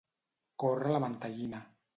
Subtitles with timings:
[0.63, 1.65] Córrer la mantellina.